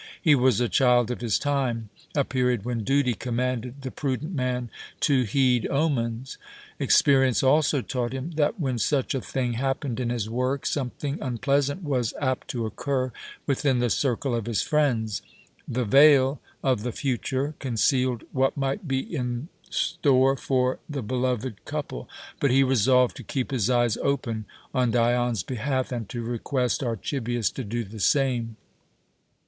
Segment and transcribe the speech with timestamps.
[0.19, 4.71] He was a child of his time, a period when duty commanded the prudent man
[5.01, 6.39] to heed omens.
[6.79, 11.83] Experience also taught him that when such a thing happened in his work something unpleasant
[11.83, 13.11] was apt to occur
[13.45, 15.21] within the circle of his friends.
[15.67, 22.09] The veil of the future concealed what might be in store for the beloved couple;
[22.39, 27.51] but he resolved to keep his eyes open on Dion's behalf and to request Archibius
[27.51, 28.55] to do the same.